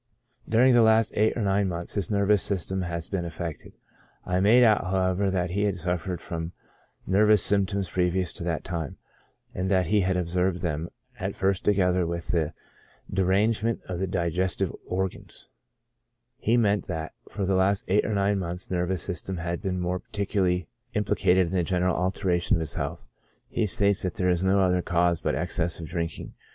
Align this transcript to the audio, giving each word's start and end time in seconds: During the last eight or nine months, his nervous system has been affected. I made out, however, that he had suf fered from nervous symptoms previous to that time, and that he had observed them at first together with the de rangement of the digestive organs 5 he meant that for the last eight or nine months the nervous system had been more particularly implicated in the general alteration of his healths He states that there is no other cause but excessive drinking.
During 0.49 0.73
the 0.73 0.81
last 0.81 1.13
eight 1.15 1.37
or 1.37 1.43
nine 1.43 1.67
months, 1.67 1.93
his 1.93 2.09
nervous 2.09 2.41
system 2.41 2.81
has 2.81 3.07
been 3.07 3.23
affected. 3.23 3.73
I 4.25 4.39
made 4.39 4.63
out, 4.63 4.85
however, 4.85 5.29
that 5.29 5.51
he 5.51 5.65
had 5.65 5.77
suf 5.77 6.03
fered 6.05 6.19
from 6.19 6.53
nervous 7.05 7.43
symptoms 7.43 7.87
previous 7.87 8.33
to 8.33 8.43
that 8.45 8.63
time, 8.63 8.97
and 9.53 9.69
that 9.69 9.85
he 9.85 10.01
had 10.01 10.17
observed 10.17 10.63
them 10.63 10.89
at 11.19 11.35
first 11.35 11.63
together 11.63 12.07
with 12.07 12.29
the 12.29 12.55
de 13.13 13.23
rangement 13.23 13.81
of 13.87 13.99
the 13.99 14.07
digestive 14.07 14.73
organs 14.87 15.49
5 16.39 16.45
he 16.45 16.57
meant 16.57 16.87
that 16.87 17.13
for 17.29 17.45
the 17.45 17.53
last 17.53 17.85
eight 17.87 18.03
or 18.03 18.15
nine 18.15 18.39
months 18.39 18.65
the 18.65 18.73
nervous 18.77 19.03
system 19.03 19.37
had 19.37 19.61
been 19.61 19.79
more 19.79 19.99
particularly 19.99 20.67
implicated 20.95 21.45
in 21.49 21.53
the 21.53 21.61
general 21.61 21.95
alteration 21.95 22.55
of 22.57 22.61
his 22.61 22.73
healths 22.73 23.05
He 23.49 23.67
states 23.67 24.01
that 24.01 24.15
there 24.15 24.29
is 24.31 24.43
no 24.43 24.61
other 24.61 24.81
cause 24.81 25.19
but 25.21 25.35
excessive 25.35 25.87
drinking. 25.89 26.33